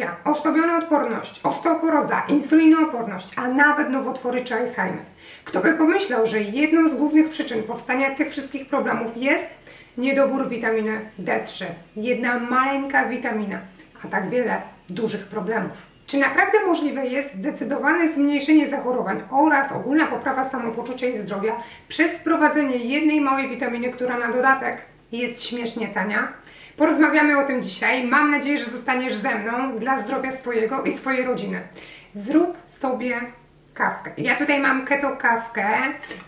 depresja, 0.00 0.78
odporność, 0.78 1.40
osteoporoza, 1.42 2.22
insulinooporność, 2.28 3.32
a 3.36 3.48
nawet 3.48 3.90
nowotwory 3.90 4.44
czy 4.44 4.54
Alzheimer. 4.54 5.04
Kto 5.44 5.60
by 5.60 5.72
pomyślał, 5.72 6.26
że 6.26 6.40
jedną 6.40 6.88
z 6.88 6.94
głównych 6.94 7.28
przyczyn 7.28 7.62
powstania 7.62 8.14
tych 8.14 8.30
wszystkich 8.30 8.68
problemów 8.68 9.16
jest 9.16 9.46
niedobór 9.98 10.48
witaminy 10.48 11.00
D3. 11.18 11.64
Jedna 11.96 12.38
maleńka 12.38 13.08
witamina, 13.08 13.58
a 14.04 14.08
tak 14.08 14.30
wiele 14.30 14.62
dużych 14.88 15.26
problemów. 15.26 15.90
Czy 16.06 16.18
naprawdę 16.18 16.58
możliwe 16.66 17.06
jest 17.06 17.34
zdecydowane 17.34 18.12
zmniejszenie 18.12 18.68
zachorowań 18.68 19.22
oraz 19.30 19.72
ogólna 19.72 20.06
poprawa 20.06 20.48
samopoczucia 20.48 21.06
i 21.06 21.18
zdrowia 21.18 21.52
przez 21.88 22.12
wprowadzenie 22.12 22.76
jednej 22.76 23.20
małej 23.20 23.48
witaminy, 23.48 23.92
która 23.92 24.18
na 24.18 24.32
dodatek 24.32 24.82
jest 25.12 25.42
śmiesznie 25.42 25.88
tania? 25.88 26.32
Porozmawiamy 26.80 27.38
o 27.38 27.46
tym 27.46 27.62
dzisiaj. 27.62 28.06
Mam 28.06 28.30
nadzieję, 28.30 28.58
że 28.58 28.70
zostaniesz 28.70 29.14
ze 29.14 29.34
mną 29.34 29.76
dla 29.76 30.02
zdrowia 30.02 30.32
swojego 30.32 30.82
i 30.82 30.92
swojej 30.92 31.24
rodziny. 31.24 31.60
Zrób 32.12 32.56
sobie 32.66 33.20
kawkę. 33.74 34.10
Ja 34.18 34.36
tutaj 34.36 34.60
mam 34.60 34.84
keto 34.84 35.16
kawkę, 35.16 35.68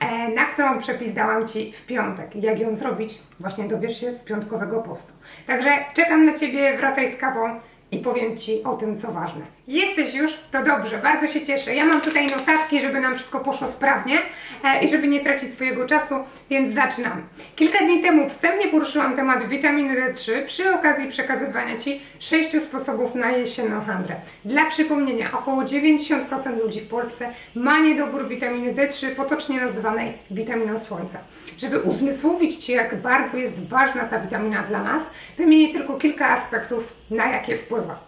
e, 0.00 0.28
na 0.28 0.44
którą 0.44 0.78
przepis 0.78 1.14
dałam 1.14 1.48
Ci 1.48 1.72
w 1.72 1.86
piątek. 1.86 2.36
Jak 2.36 2.60
ją 2.60 2.76
zrobić? 2.76 3.18
Właśnie 3.40 3.64
dowiesz 3.64 4.00
się 4.00 4.14
z 4.14 4.24
piątkowego 4.24 4.80
postu. 4.80 5.12
Także 5.46 5.70
czekam 5.94 6.24
na 6.24 6.34
Ciebie, 6.34 6.76
wracaj 6.76 7.12
z 7.12 7.16
kawą 7.16 7.60
i 7.92 7.98
powiem 7.98 8.36
Ci 8.36 8.62
o 8.62 8.76
tym, 8.76 8.98
co 8.98 9.12
ważne. 9.12 9.40
Jesteś 9.68 10.14
już? 10.14 10.32
To 10.50 10.62
dobrze, 10.62 10.98
bardzo 10.98 11.26
się 11.26 11.46
cieszę. 11.46 11.74
Ja 11.74 11.84
mam 11.84 12.00
tutaj 12.00 12.26
notatki, 12.26 12.80
żeby 12.80 13.00
nam 13.00 13.14
wszystko 13.14 13.40
poszło 13.40 13.68
sprawnie 13.68 14.18
e, 14.64 14.84
i 14.84 14.88
żeby 14.88 15.08
nie 15.08 15.20
tracić 15.20 15.54
Twojego 15.54 15.86
czasu, 15.86 16.14
więc 16.50 16.74
zaczynamy. 16.74 17.22
Kilka 17.56 17.78
dni 17.78 18.02
temu 18.02 18.28
wstępnie 18.28 18.68
poruszyłam 18.68 19.16
temat 19.16 19.48
witaminy 19.48 19.94
D3 19.94 20.44
przy 20.46 20.74
okazji 20.74 21.08
przekazywania 21.08 21.76
Ci 21.76 22.00
sześciu 22.20 22.60
sposobów 22.60 23.14
na 23.14 23.30
jesienną 23.30 23.80
handrę. 23.80 24.14
Dla 24.44 24.66
przypomnienia, 24.66 25.30
około 25.32 25.62
90% 25.62 26.58
ludzi 26.64 26.80
w 26.80 26.88
Polsce 26.88 27.28
ma 27.54 27.78
niedobór 27.78 28.28
witaminy 28.28 28.74
D3, 28.74 29.10
potocznie 29.10 29.60
nazywanej 29.60 30.12
witaminą 30.30 30.78
słońca. 30.78 31.18
Żeby 31.58 31.80
uzmysłowić 31.80 32.56
Ci, 32.56 32.72
jak 32.72 33.00
bardzo 33.00 33.36
jest 33.36 33.68
ważna 33.68 34.04
ta 34.04 34.18
witamina 34.18 34.62
dla 34.62 34.82
nas, 34.82 35.02
wymienię 35.36 35.72
tylko 35.72 35.94
kilka 35.94 36.28
aspektów, 36.28 37.01
na 37.12 37.26
jakie 37.26 37.56
wpływa. 37.56 37.98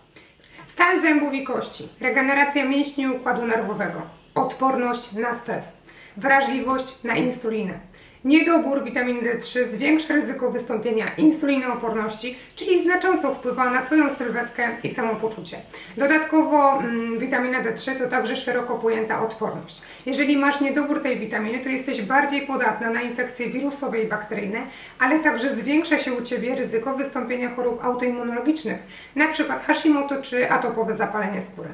Stan 0.66 1.02
zębów 1.02 1.34
i 1.34 1.44
kości, 1.44 1.88
regeneracja 2.00 2.64
mięśni 2.64 3.08
układu 3.08 3.46
nerwowego, 3.46 4.02
odporność 4.34 5.12
na 5.12 5.34
stres, 5.34 5.64
wrażliwość 6.16 7.02
na 7.02 7.16
insulinę, 7.16 7.78
Niedobór 8.24 8.84
witaminy 8.84 9.20
D3 9.20 9.68
zwiększa 9.68 10.14
ryzyko 10.14 10.50
wystąpienia 10.50 11.14
insulinooporności, 11.14 12.36
czyli 12.56 12.82
znacząco 12.82 13.34
wpływa 13.34 13.70
na 13.70 13.82
Twoją 13.82 14.10
sylwetkę 14.10 14.68
i 14.84 14.90
samopoczucie. 14.90 15.56
Dodatkowo 15.96 16.78
mm, 16.78 17.18
witamina 17.18 17.62
D3 17.62 17.98
to 17.98 18.06
także 18.06 18.36
szeroko 18.36 18.74
pojęta 18.74 19.22
odporność. 19.22 19.82
Jeżeli 20.06 20.36
masz 20.36 20.60
niedobór 20.60 21.02
tej 21.02 21.18
witaminy, 21.18 21.58
to 21.58 21.68
jesteś 21.68 22.02
bardziej 22.02 22.46
podatna 22.46 22.90
na 22.90 23.02
infekcje 23.02 23.50
wirusowe 23.50 24.00
i 24.00 24.06
bakteryjne, 24.06 24.58
ale 24.98 25.18
także 25.18 25.54
zwiększa 25.56 25.98
się 25.98 26.12
u 26.12 26.22
Ciebie 26.22 26.54
ryzyko 26.54 26.94
wystąpienia 26.94 27.54
chorób 27.54 27.84
autoimmunologicznych, 27.84 28.78
np. 29.16 29.54
Hashimoto 29.66 30.22
czy 30.22 30.50
atopowe 30.50 30.96
zapalenie 30.96 31.42
skóry. 31.42 31.68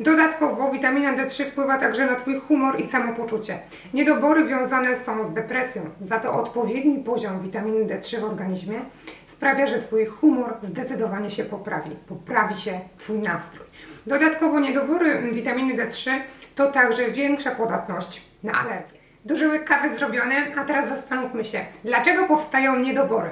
Dodatkowo 0.00 0.70
witamina 0.70 1.16
D3 1.16 1.44
wpływa 1.44 1.78
także 1.78 2.06
na 2.06 2.14
Twój 2.14 2.40
humor 2.40 2.80
i 2.80 2.84
samopoczucie. 2.84 3.58
Niedobory 3.94 4.44
wiązane 4.44 5.04
są 5.04 5.24
z 5.24 5.34
depresją, 5.34 5.95
za 6.00 6.18
to 6.18 6.34
odpowiedni 6.34 6.98
poziom 6.98 7.42
witaminy 7.42 7.84
D3 7.84 8.20
w 8.20 8.24
organizmie 8.24 8.80
sprawia, 9.28 9.66
że 9.66 9.78
Twój 9.78 10.06
humor 10.06 10.54
zdecydowanie 10.62 11.30
się 11.30 11.44
poprawi. 11.44 11.96
Poprawi 12.08 12.60
się 12.60 12.80
Twój 12.98 13.18
nastrój. 13.18 13.66
Dodatkowo 14.06 14.60
niedobory 14.60 15.30
witaminy 15.32 15.74
D3 15.74 16.10
to 16.54 16.72
także 16.72 17.10
większa 17.10 17.50
podatność 17.50 18.22
na 18.42 18.52
alergię. 18.52 18.98
Duży 19.24 19.48
łyk 19.48 19.64
kawy 19.64 19.98
zrobiony, 19.98 20.34
a 20.56 20.64
teraz 20.64 20.88
zastanówmy 20.88 21.44
się, 21.44 21.64
dlaczego 21.84 22.24
powstają 22.26 22.78
niedobory? 22.78 23.30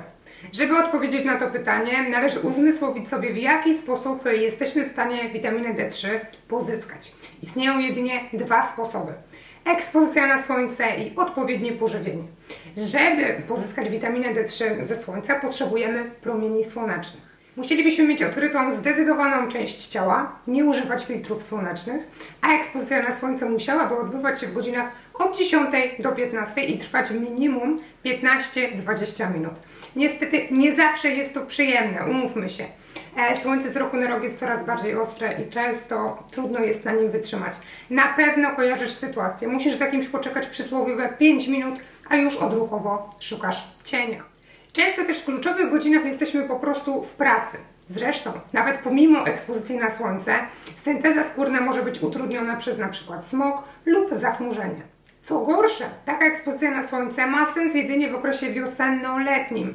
Żeby 0.53 0.79
odpowiedzieć 0.79 1.25
na 1.25 1.37
to 1.37 1.51
pytanie, 1.51 2.11
należy 2.11 2.41
uzmysłowić 2.41 3.09
sobie, 3.09 3.33
w 3.33 3.37
jaki 3.37 3.75
sposób 3.75 4.25
jesteśmy 4.33 4.85
w 4.85 4.89
stanie 4.89 5.29
witaminę 5.29 5.75
D3 5.75 6.09
pozyskać. 6.49 7.13
Istnieją 7.43 7.79
jedynie 7.79 8.21
dwa 8.33 8.73
sposoby 8.73 9.13
ekspozycja 9.65 10.27
na 10.27 10.43
słońce 10.43 10.97
i 10.97 11.17
odpowiednie 11.17 11.73
pożywienie. 11.73 12.25
Żeby 12.77 13.43
pozyskać 13.49 13.89
witaminę 13.89 14.35
D3 14.35 14.85
ze 14.85 14.97
słońca, 14.97 15.41
potrzebujemy 15.41 16.11
promieni 16.21 16.65
słonecznych. 16.65 17.34
Musielibyśmy 17.57 18.05
mieć 18.05 18.23
odkrytą 18.23 18.77
zdecydowaną 18.77 19.49
część 19.49 19.87
ciała, 19.87 20.39
nie 20.47 20.65
używać 20.65 21.07
filtrów 21.07 21.43
słonecznych, 21.43 22.03
a 22.41 22.49
ekspozycja 22.49 23.03
na 23.03 23.19
słońce 23.19 23.51
musiałaby 23.51 23.97
odbywać 23.97 24.41
się 24.41 24.47
w 24.47 24.55
godzinach 24.55 24.93
od 25.15 25.39
10 25.39 25.69
do 25.99 26.13
15 26.13 26.65
i 26.65 26.79
trwać 26.79 27.11
minimum 27.11 27.81
15-20 28.05 29.35
minut. 29.35 29.53
Niestety 29.97 30.49
nie 30.51 30.75
zawsze 30.75 31.11
jest 31.11 31.35
to 31.35 31.41
przyjemne, 31.41 32.07
umówmy 32.07 32.51
się. 32.51 32.65
E, 33.17 33.43
słońce 33.43 33.73
z 33.73 33.77
roku 33.77 33.97
na 33.97 34.07
rok 34.07 34.23
jest 34.23 34.39
coraz 34.39 34.67
bardziej 34.67 34.97
ostre 34.97 35.43
i 35.43 35.51
często 35.51 36.23
trudno 36.31 36.61
jest 36.61 36.85
na 36.85 36.93
nim 36.93 37.11
wytrzymać. 37.11 37.55
Na 37.91 38.09
pewno 38.09 38.57
kojarzysz 38.57 38.93
sytuację. 38.93 39.49
Musisz 39.49 39.75
za 39.75 39.87
kimś 39.87 40.09
poczekać 40.09 40.47
przysłowiowe 40.47 41.09
5 41.19 41.49
minut, 41.49 41.75
a 42.09 42.17
już 42.17 42.37
odruchowo 42.37 43.11
szukasz 43.21 43.69
cienia. 43.85 44.34
Często 44.75 45.05
też 45.05 45.21
w 45.21 45.25
kluczowych 45.25 45.71
godzinach 45.71 46.05
jesteśmy 46.05 46.43
po 46.43 46.57
prostu 46.57 47.03
w 47.03 47.13
pracy. 47.13 47.59
Zresztą, 47.89 48.33
nawet 48.53 48.79
pomimo 48.79 49.27
ekspozycji 49.27 49.77
na 49.77 49.91
słońce, 49.91 50.35
synteza 50.77 51.25
skórna 51.25 51.61
może 51.61 51.83
być 51.83 52.03
utrudniona 52.03 52.57
przez 52.57 52.79
np. 52.79 53.23
smog 53.31 53.63
lub 53.87 54.15
zachmurzenie. 54.15 54.83
Co 55.23 55.41
gorsze, 55.41 55.85
taka 56.05 56.27
ekspozycja 56.27 56.71
na 56.71 56.87
słońce 56.87 57.27
ma 57.27 57.55
sens 57.55 57.75
jedynie 57.75 58.11
w 58.11 58.15
okresie 58.15 58.47
wiosenno-letnim. 58.47 59.75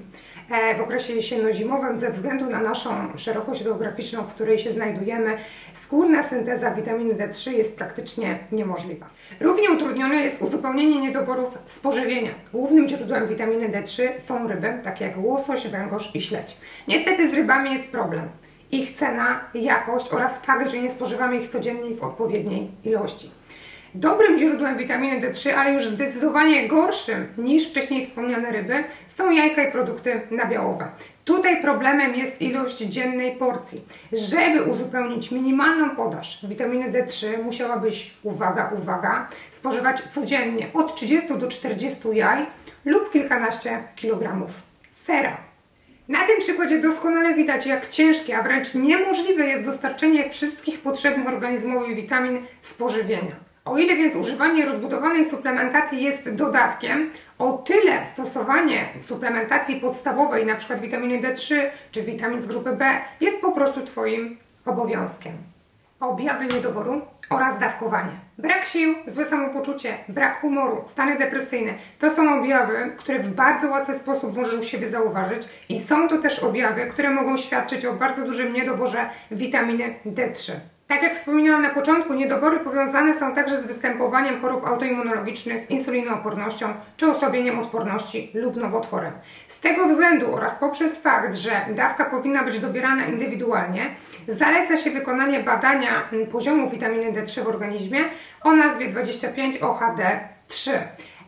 E, 0.52 0.76
w 0.76 0.82
okresie 0.82 1.14
jesienno-zimowym 1.14 1.98
ze 1.98 2.12
względu 2.12 2.50
na 2.50 2.62
naszą 2.62 3.18
szerokość 3.18 3.64
geograficzną, 3.64 4.24
w 4.24 4.34
której 4.34 4.58
się 4.58 4.74
znajdujemy, 4.74 5.38
skórna 5.74 6.24
synteza 6.24 6.72
witaminy 6.72 7.14
D3 7.14 7.52
jest 7.52 7.76
praktycznie 7.76 8.40
niemożliwa. 8.52 9.06
Równie 9.40 9.72
utrudnione 9.72 10.16
jest 10.16 10.42
uzupełnienie 10.42 11.02
niedoborów 11.02 11.58
z 11.66 11.80
pożywienia. 11.80 12.32
Głównym 12.54 12.88
źródłem 12.88 13.28
witaminy 13.28 13.70
D3 13.70 14.20
są 14.20 14.48
ryby, 14.48 14.74
takie 14.84 15.06
jak 15.06 15.18
łosoś, 15.18 15.68
węgorz 15.68 16.16
i 16.16 16.22
śledź. 16.22 16.58
Niestety 16.88 17.32
z 17.32 17.34
rybami 17.34 17.74
jest 17.74 17.88
problem. 17.88 18.30
Ich 18.72 18.96
cena, 18.96 19.40
jakość 19.54 20.12
oraz 20.12 20.42
fakt, 20.42 20.72
że 20.72 20.78
nie 20.78 20.92
spożywamy 20.92 21.38
ich 21.38 21.48
codziennie 21.48 21.96
w 21.96 22.04
odpowiedniej 22.04 22.72
ilości. 22.86 23.32
Dobrym 23.96 24.38
źródłem 24.38 24.78
witaminy 24.78 25.22
D3, 25.22 25.50
ale 25.50 25.74
już 25.74 25.86
zdecydowanie 25.86 26.68
gorszym 26.68 27.28
niż 27.38 27.70
wcześniej 27.70 28.06
wspomniane 28.06 28.52
ryby, 28.52 28.84
są 29.08 29.32
jajka 29.32 29.64
i 29.64 29.72
produkty 29.72 30.22
nabiałowe. 30.32 30.88
Tutaj 31.26 31.62
problemem 31.62 32.16
jest 32.16 32.42
ilość 32.42 32.78
dziennej 32.78 33.36
porcji. 33.36 33.82
Żeby 34.12 34.64
uzupełnić 34.64 35.32
minimalną 35.32 35.96
podaż 35.96 36.46
witaminy 36.48 36.92
D3, 36.92 37.44
musiałabyś, 37.44 38.14
uwaga, 38.24 38.72
uwaga, 38.78 39.28
spożywać 39.52 40.02
codziennie 40.02 40.68
od 40.74 40.96
30 40.96 41.38
do 41.38 41.48
40 41.48 42.00
jaj 42.14 42.46
lub 42.86 43.12
kilkanaście 43.12 43.84
kilogramów 43.96 44.52
sera. 44.92 45.38
Na 46.08 46.28
tym 46.28 46.40
przykładzie 46.40 46.82
doskonale 46.82 47.36
widać, 47.36 47.66
jak 47.66 47.90
ciężkie, 47.90 48.38
a 48.38 48.44
wręcz 48.44 48.76
niemożliwe 48.76 49.46
jest 49.46 49.66
dostarczenie 49.66 50.30
wszystkich 50.30 50.80
potrzebnych 50.80 51.28
organizmowi 51.28 51.96
witamin 51.96 52.46
z 52.62 52.74
pożywienia. 52.74 53.49
O 53.66 53.78
ile 53.78 53.96
więc 53.96 54.16
używanie 54.16 54.66
rozbudowanej 54.66 55.30
suplementacji 55.30 56.04
jest 56.04 56.36
dodatkiem, 56.36 57.12
o 57.38 57.54
tyle 57.54 58.08
stosowanie 58.08 58.86
suplementacji 59.00 59.76
podstawowej, 59.76 60.44
np. 60.44 60.78
witaminy 60.82 61.22
D3 61.22 61.56
czy 61.92 62.04
witamin 62.04 62.42
z 62.42 62.48
grupy 62.48 62.72
B, 62.72 62.86
jest 63.22 63.42
po 63.42 63.52
prostu 63.52 63.86
Twoim 63.86 64.38
obowiązkiem. 64.66 65.34
Objawy 66.00 66.46
niedoboru 66.46 67.02
oraz 67.30 67.60
dawkowanie. 67.60 68.12
Brak 68.38 68.66
sił, 68.66 68.96
złe 69.08 69.26
samopoczucie, 69.26 69.98
brak 70.08 70.42
humoru, 70.42 70.84
stany 70.86 71.18
depresyjne 71.18 71.74
to 72.00 72.12
są 72.12 72.40
objawy, 72.40 72.94
które 72.98 73.20
w 73.20 73.36
bardzo 73.36 73.70
łatwy 73.70 73.96
sposób 73.96 74.38
możesz 74.38 74.60
u 74.60 74.64
siebie 74.64 74.90
zauważyć 74.90 75.48
i 75.70 75.80
są 75.80 76.08
to 76.08 76.18
też 76.18 76.40
objawy, 76.40 76.88
które 76.88 77.10
mogą 77.10 77.38
świadczyć 77.38 77.86
o 77.86 77.94
bardzo 77.94 78.26
dużym 78.26 78.54
niedoborze 78.54 79.10
witaminy 79.32 79.96
D3. 80.06 80.52
Tak 80.90 81.04
jak 81.04 81.16
wspominałam 81.16 81.62
na 81.62 81.70
początku, 81.70 82.14
niedobory 82.14 82.60
powiązane 82.60 83.20
są 83.20 83.36
także 83.36 83.58
z 83.58 83.68
występowaniem 83.68 84.42
chorób 84.42 84.66
autoimmunologicznych, 84.68 85.70
insulinoopornością 85.70 86.74
czy 86.98 87.12
osłabieniem 87.12 87.60
odporności 87.60 88.32
lub 88.34 88.56
nowotworem. 88.56 89.14
Z 89.48 89.60
tego 89.60 89.88
względu 89.88 90.36
oraz 90.36 90.56
poprzez 90.56 90.98
fakt, 90.98 91.36
że 91.36 91.52
dawka 91.76 92.06
powinna 92.06 92.44
być 92.44 92.60
dobierana 92.60 93.06
indywidualnie, 93.06 93.96
zaleca 94.28 94.78
się 94.78 94.92
wykonanie 94.92 95.40
badania 95.40 96.10
poziomu 96.32 96.70
witaminy 96.70 97.12
D3 97.12 97.44
w 97.44 97.48
organizmie 97.48 98.00
o 98.44 98.52
nazwie 98.52 98.90
25-OHD3. 98.94 100.72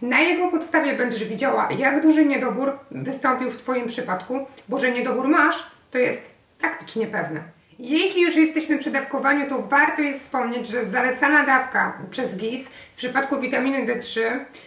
Na 0.01 0.19
jego 0.19 0.51
podstawie 0.51 0.93
będziesz 0.93 1.23
widziała, 1.23 1.69
jak 1.77 2.01
duży 2.01 2.25
niedobór 2.25 2.79
wystąpił 2.91 3.51
w 3.51 3.57
Twoim 3.57 3.87
przypadku, 3.87 4.47
bo 4.69 4.79
że 4.79 4.91
niedobór 4.91 5.27
masz, 5.27 5.71
to 5.91 5.97
jest 5.97 6.21
praktycznie 6.59 7.07
pewne. 7.07 7.60
Jeśli 7.83 8.21
już 8.21 8.35
jesteśmy 8.35 8.77
przy 8.77 8.91
dawkowaniu, 8.91 9.49
to 9.49 9.61
warto 9.61 10.01
jest 10.01 10.19
wspomnieć, 10.23 10.67
że 10.67 10.85
zalecana 10.85 11.45
dawka 11.45 11.97
przez 12.09 12.37
GIS 12.37 12.67
w 12.93 12.97
przypadku 12.97 13.39
witaminy 13.39 13.85
D3 13.85 14.19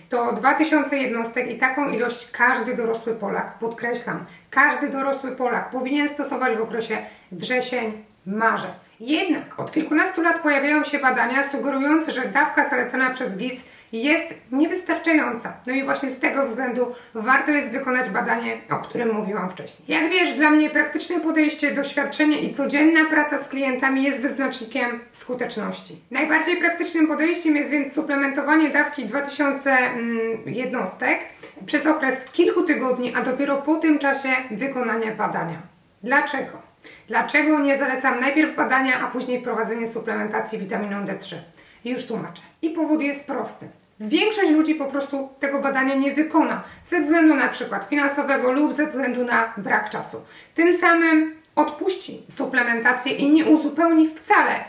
to 0.08 0.32
2000 0.32 0.98
jednostek 0.98 1.50
i 1.52 1.58
taką 1.58 1.88
ilość 1.88 2.30
każdy 2.30 2.76
dorosły 2.76 3.14
Polak, 3.14 3.58
podkreślam, 3.58 4.24
każdy 4.50 4.88
dorosły 4.88 5.32
Polak 5.32 5.70
powinien 5.70 6.08
stosować 6.08 6.56
w 6.56 6.62
okresie 6.62 6.98
wrzesień, 7.32 8.04
marzec. 8.26 8.74
Jednak 9.00 9.60
od 9.60 9.72
kilkunastu 9.72 10.22
lat 10.22 10.40
pojawiają 10.40 10.84
się 10.84 10.98
badania 10.98 11.44
sugerujące, 11.44 12.12
że 12.12 12.28
dawka 12.28 12.68
zalecana 12.68 13.10
przez 13.10 13.36
GIS 13.36 13.64
jest 14.02 14.34
niewystarczająca. 14.52 15.52
No 15.66 15.72
i 15.72 15.84
właśnie 15.84 16.10
z 16.10 16.18
tego 16.18 16.46
względu 16.46 16.94
warto 17.14 17.50
jest 17.50 17.72
wykonać 17.72 18.10
badanie, 18.10 18.56
o 18.70 18.76
którym 18.76 19.14
mówiłam 19.14 19.50
wcześniej. 19.50 19.98
Jak 20.00 20.10
wiesz, 20.12 20.34
dla 20.34 20.50
mnie 20.50 20.70
praktyczne 20.70 21.20
podejście, 21.20 21.74
doświadczenie 21.74 22.40
i 22.40 22.54
codzienna 22.54 23.00
praca 23.10 23.42
z 23.42 23.48
klientami 23.48 24.02
jest 24.02 24.20
wyznacznikiem 24.20 25.00
skuteczności. 25.12 26.00
Najbardziej 26.10 26.56
praktycznym 26.56 27.06
podejściem 27.06 27.56
jest 27.56 27.70
więc 27.70 27.94
suplementowanie 27.94 28.70
dawki 28.70 29.06
2000 29.06 29.70
mm, 29.70 30.38
jednostek 30.46 31.18
przez 31.66 31.86
okres 31.86 32.24
kilku 32.32 32.62
tygodni, 32.62 33.12
a 33.16 33.22
dopiero 33.22 33.56
po 33.56 33.76
tym 33.76 33.98
czasie 33.98 34.28
wykonania 34.50 35.14
badania. 35.14 35.58
Dlaczego? 36.02 36.64
Dlaczego 37.08 37.58
nie 37.58 37.78
zalecam 37.78 38.20
najpierw 38.20 38.56
badania, 38.56 39.00
a 39.00 39.10
później 39.10 39.40
wprowadzenie 39.40 39.88
suplementacji 39.88 40.58
witaminą 40.58 41.04
D3? 41.04 41.36
Już 41.84 42.06
tłumaczę. 42.06 42.42
I 42.62 42.70
powód 42.70 43.02
jest 43.02 43.26
prosty. 43.26 43.68
Większość 44.00 44.50
ludzi 44.50 44.74
po 44.74 44.86
prostu 44.86 45.28
tego 45.40 45.60
badania 45.60 45.94
nie 45.94 46.14
wykona 46.14 46.62
ze 46.86 47.00
względu 47.00 47.34
na 47.34 47.48
przykład 47.48 47.84
finansowego 47.84 48.52
lub 48.52 48.72
ze 48.72 48.86
względu 48.86 49.24
na 49.24 49.54
brak 49.56 49.90
czasu. 49.90 50.24
Tym 50.54 50.78
samym 50.78 51.34
odpuści 51.56 52.22
suplementację 52.28 53.12
i 53.12 53.30
nie 53.30 53.44
uzupełni 53.44 54.08
wcale 54.08 54.64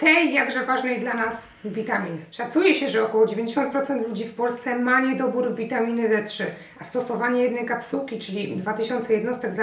tej 0.00 0.34
jakże 0.34 0.66
ważnej 0.66 1.00
dla 1.00 1.14
nas 1.14 1.46
witaminy. 1.64 2.18
Szacuje 2.30 2.74
się, 2.74 2.88
że 2.88 3.04
około 3.04 3.26
90% 3.26 4.08
ludzi 4.08 4.24
w 4.24 4.34
Polsce 4.34 4.78
ma 4.78 5.00
niedobór 5.00 5.54
witaminy 5.54 6.08
D3, 6.08 6.44
a 6.80 6.84
stosowanie 6.84 7.42
jednej 7.42 7.66
kapsułki, 7.66 8.18
czyli 8.18 8.56
2000 8.56 9.14
jednostek 9.14 9.54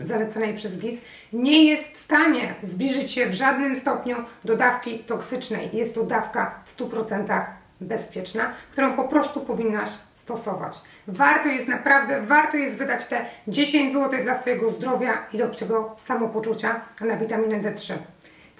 zalecanej 0.00 0.54
przez 0.54 0.78
GIS, 0.78 1.04
nie 1.32 1.64
jest 1.64 1.92
w 1.92 1.96
stanie 1.96 2.54
zbliżyć 2.62 3.12
się 3.12 3.26
w 3.26 3.34
żadnym 3.34 3.76
stopniu 3.76 4.16
do 4.44 4.56
dawki 4.56 4.98
toksycznej. 4.98 5.70
Jest 5.72 5.94
to 5.94 6.02
dawka 6.02 6.54
w 6.64 6.76
100% 6.76 7.44
bezpieczna, 7.80 8.52
którą 8.72 8.96
po 8.96 9.08
prostu 9.08 9.40
powinnaś 9.40 9.90
stosować. 10.14 10.78
Warto 11.08 11.48
jest 11.48 11.68
naprawdę, 11.68 12.22
warto 12.22 12.56
jest 12.56 12.76
wydać 12.76 13.06
te 13.06 13.24
10 13.48 13.92
zł 13.92 14.22
dla 14.22 14.38
swojego 14.38 14.70
zdrowia 14.70 15.26
i 15.32 15.38
lepszego 15.38 15.94
samopoczucia 15.98 16.80
na 17.00 17.16
witaminę 17.16 17.60
D3. 17.60 17.94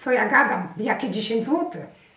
Co 0.05 0.13
ja 0.13 0.29
gadam? 0.29 0.69
Jakie 0.77 1.11
10 1.11 1.47
zł? 1.47 1.71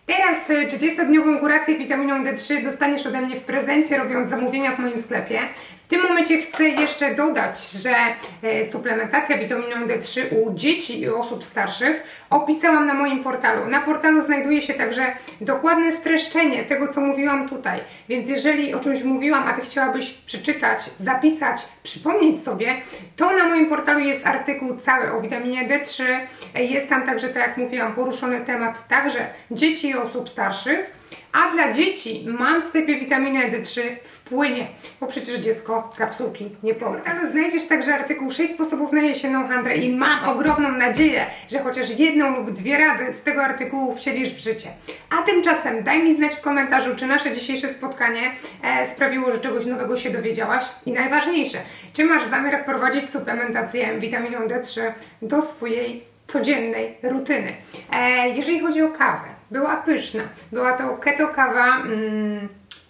Teraz 0.06 0.48
30-dniową 0.48 1.40
kurację 1.40 1.78
witaminą 1.78 2.24
D3 2.24 2.64
dostaniesz 2.64 3.06
ode 3.06 3.20
mnie 3.20 3.36
w 3.36 3.44
prezencie, 3.44 3.98
robiąc 3.98 4.30
zamówienia 4.30 4.76
w 4.76 4.78
moim 4.78 4.98
sklepie. 4.98 5.40
W 5.86 5.88
tym 5.88 6.02
momencie 6.02 6.42
chcę 6.42 6.68
jeszcze 6.68 7.14
dodać, 7.14 7.70
że 7.72 7.94
e, 8.42 8.70
suplementacja 8.70 9.38
witaminą 9.38 9.86
D3 9.86 10.20
u 10.42 10.54
dzieci 10.54 11.00
i 11.00 11.08
osób 11.08 11.44
starszych 11.44 12.02
opisałam 12.30 12.86
na 12.86 12.94
moim 12.94 13.22
portalu. 13.22 13.66
Na 13.70 13.80
portalu 13.80 14.22
znajduje 14.22 14.62
się 14.62 14.74
także 14.74 15.12
dokładne 15.40 15.92
streszczenie 15.92 16.64
tego, 16.64 16.92
co 16.92 17.00
mówiłam 17.00 17.48
tutaj. 17.48 17.80
Więc 18.08 18.28
jeżeli 18.28 18.74
o 18.74 18.80
czymś 18.80 19.02
mówiłam, 19.02 19.48
a 19.48 19.52
Ty 19.52 19.62
chciałabyś 19.62 20.12
przeczytać, 20.12 20.90
zapisać, 21.00 21.62
przypomnieć 21.82 22.44
sobie, 22.44 22.74
to 23.16 23.36
na 23.36 23.48
moim 23.48 23.66
portalu 23.66 24.00
jest 24.00 24.26
artykuł 24.26 24.76
cały 24.76 25.12
o 25.12 25.20
witaminie 25.20 25.68
D3. 25.68 26.04
E, 26.54 26.64
jest 26.64 26.88
tam 26.88 27.06
także, 27.06 27.28
tak 27.28 27.42
jak 27.48 27.56
mówiłam, 27.56 27.94
poruszony 27.94 28.40
temat 28.40 28.88
także 28.88 29.26
dzieci 29.50 29.88
i 29.88 29.94
osób 29.94 30.28
starszych. 30.28 30.96
A 31.36 31.50
dla 31.50 31.72
dzieci 31.72 32.24
mam 32.38 32.62
w 32.62 32.64
sklepie 32.64 32.96
witaminę 32.96 33.50
D3 33.50 33.80
w 34.02 34.20
płynie, 34.20 34.66
bo 35.00 35.06
przecież 35.06 35.38
dziecko 35.38 35.90
kapsułki 35.98 36.50
nie 36.62 36.74
połka. 36.74 37.10
Ale 37.10 37.30
znajdziesz 37.30 37.66
także 37.66 37.94
artykuł 37.94 38.30
6 38.30 38.54
sposobów 38.54 38.92
na 38.92 39.02
jesienną 39.02 39.48
handrę 39.48 39.76
i 39.76 39.96
mam 39.96 40.28
ogromną 40.28 40.72
nadzieję, 40.72 41.26
że 41.50 41.58
chociaż 41.58 41.98
jedną 41.98 42.36
lub 42.36 42.50
dwie 42.50 42.78
rady 42.78 43.14
z 43.14 43.22
tego 43.22 43.44
artykułu 43.44 43.96
wcielisz 43.96 44.34
w 44.34 44.38
życie. 44.38 44.68
A 45.10 45.22
tymczasem 45.22 45.82
daj 45.84 46.02
mi 46.02 46.16
znać 46.16 46.34
w 46.34 46.40
komentarzu, 46.40 46.96
czy 46.96 47.06
nasze 47.06 47.32
dzisiejsze 47.32 47.74
spotkanie 47.74 48.32
e, 48.62 48.86
sprawiło, 48.86 49.32
że 49.32 49.40
czegoś 49.40 49.66
nowego 49.66 49.96
się 49.96 50.10
dowiedziałaś 50.10 50.64
i 50.86 50.92
najważniejsze, 50.92 51.58
czy 51.92 52.04
masz 52.04 52.28
zamiar 52.28 52.62
wprowadzić 52.62 53.10
suplementację 53.10 53.98
witaminą 53.98 54.38
D3 54.38 54.80
do 55.22 55.42
swojej 55.42 56.15
codziennej 56.26 56.98
rutyny. 57.02 57.56
E, 57.92 58.28
jeżeli 58.28 58.60
chodzi 58.60 58.82
o 58.82 58.88
kawę, 58.88 59.28
była 59.50 59.76
pyszna. 59.76 60.22
Była 60.52 60.72
to 60.72 60.96
keto 60.96 61.28
kawa 61.28 61.76
mm, 61.76 62.48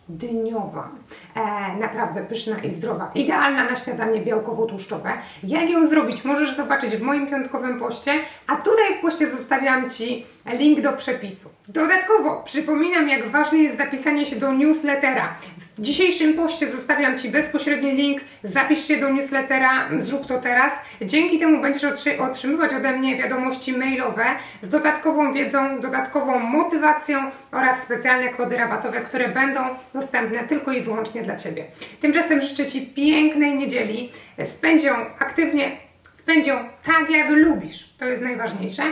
dyniowa. 0.09 0.91
E, 1.35 1.41
naprawdę 1.81 2.25
pyszna 2.25 2.59
i 2.59 2.71
zdrowa. 2.71 3.11
Idealna 3.15 3.65
na 3.71 3.77
śniadanie 3.77 4.21
białkowo-tłuszczowe. 4.21 5.13
Jak 5.43 5.71
ją 5.71 5.89
zrobić, 5.89 6.25
możesz 6.25 6.57
zobaczyć 6.57 6.97
w 6.97 7.03
moim 7.03 7.27
piątkowym 7.27 7.79
poście, 7.79 8.13
a 8.47 8.57
tutaj 8.57 8.99
w 8.99 9.01
poście 9.01 9.31
zostawiam 9.31 9.91
Ci 9.91 10.27
link 10.47 10.81
do 10.81 10.93
przepisu. 10.93 11.49
Dodatkowo 11.69 12.43
przypominam, 12.45 13.09
jak 13.09 13.29
ważne 13.29 13.59
jest 13.59 13.79
zapisanie 13.79 14.27
się 14.27 14.37
do 14.37 14.53
newslettera. 14.53 15.35
W 15.79 15.81
dzisiejszym 15.81 16.35
poście 16.35 16.67
zostawiam 16.67 17.19
Ci 17.19 17.29
bezpośredni 17.29 17.93
link, 17.93 18.21
zapisz 18.45 18.89
się 18.89 18.97
do 18.97 19.11
newslettera, 19.11 19.89
zrób 19.97 20.27
to 20.27 20.41
teraz. 20.41 20.73
Dzięki 21.03 21.39
temu 21.39 21.63
będziesz 21.63 21.85
otrzymywać 22.19 22.75
ode 22.75 22.93
mnie 22.93 23.17
wiadomości 23.17 23.73
mailowe 23.73 24.25
z 24.63 24.69
dodatkową 24.69 25.33
wiedzą, 25.33 25.81
dodatkową 25.81 26.39
motywacją 26.39 27.31
oraz 27.53 27.83
specjalne 27.83 28.29
kody 28.29 28.57
rabatowe, 28.57 29.01
które 29.01 29.29
będą 29.29 29.61
dostępne 29.95 30.39
tylko 30.39 30.73
i 30.73 30.83
wyłącznie 30.83 31.23
dla 31.23 31.37
Ciebie. 31.37 31.65
Tymczasem 32.01 32.41
życzę 32.41 32.67
Ci 32.67 32.87
pięknej 32.87 33.55
niedzieli. 33.55 34.13
Spędź 34.45 34.85
ją 34.85 34.95
aktywnie, 35.19 35.86
spędź 36.27 36.47
ją 36.47 36.57
tak, 36.85 37.11
jak 37.11 37.31
lubisz. 37.31 37.93
To 37.99 38.05
jest 38.05 38.23
najważniejsze. 38.23 38.83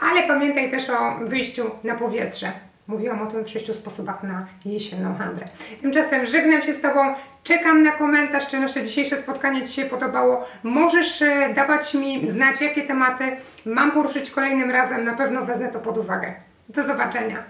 Ale 0.00 0.22
pamiętaj 0.22 0.70
też 0.70 0.90
o 0.90 1.18
wyjściu 1.20 1.70
na 1.84 1.94
powietrze. 1.94 2.52
Mówiłam 2.86 3.22
o 3.22 3.30
tym 3.30 3.44
w 3.44 3.50
sześciu 3.50 3.74
sposobach 3.74 4.22
na 4.22 4.46
jesienną 4.64 5.14
handrę. 5.14 5.46
Tymczasem 5.80 6.26
żegnam 6.26 6.62
się 6.62 6.74
z 6.74 6.80
Tobą. 6.80 7.14
Czekam 7.42 7.82
na 7.82 7.92
komentarz, 7.92 8.48
czy 8.48 8.60
nasze 8.60 8.82
dzisiejsze 8.82 9.16
spotkanie 9.16 9.66
Ci 9.66 9.72
się 9.72 9.84
podobało. 9.84 10.48
Możesz 10.62 11.22
e, 11.22 11.54
dawać 11.54 11.94
mi 11.94 12.30
znać, 12.30 12.60
jakie 12.60 12.82
tematy 12.82 13.24
mam 13.64 13.92
poruszyć 13.92 14.30
kolejnym 14.30 14.70
razem. 14.70 15.04
Na 15.04 15.14
pewno 15.14 15.44
wezmę 15.44 15.68
to 15.68 15.78
pod 15.78 15.98
uwagę. 15.98 16.34
Do 16.68 16.82
zobaczenia. 16.82 17.42